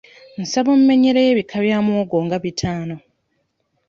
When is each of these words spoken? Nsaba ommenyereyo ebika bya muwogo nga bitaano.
Nsaba 0.41 0.69
ommenyereyo 0.75 1.29
ebika 1.33 1.57
bya 1.65 1.77
muwogo 1.85 2.17
nga 2.25 2.37
bitaano. 2.43 2.95